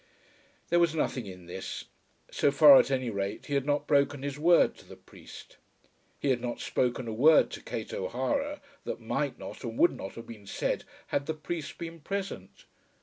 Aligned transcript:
There 0.69 0.79
was 0.79 0.95
nothing 0.95 1.27
in 1.27 1.45
this. 1.45 1.85
So 2.31 2.49
far, 2.49 2.77
at 2.79 2.89
any 2.89 3.11
rate, 3.11 3.45
he 3.45 3.53
had 3.53 3.67
not 3.67 3.85
broken 3.85 4.23
his 4.23 4.39
word 4.39 4.73
to 4.77 4.85
the 4.87 4.95
priest. 4.95 5.57
He 6.19 6.31
had 6.31 6.41
not 6.41 6.59
spoken 6.59 7.07
a 7.07 7.13
word 7.13 7.51
to 7.51 7.61
Kate 7.61 7.93
O'Hara 7.93 8.61
that 8.83 8.99
might 8.99 9.37
not 9.37 9.63
and 9.63 9.77
would 9.77 9.91
not 9.95 10.13
have 10.13 10.25
been 10.25 10.47
said 10.47 10.85
had 11.09 11.27
the 11.27 11.35
priest 11.35 11.77
been 11.77 11.99
present. 11.99 12.65